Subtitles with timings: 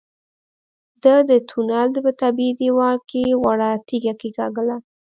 [1.03, 4.77] ده د تونل په طبيعي دېوال کې وړه تيږه کېکاږله.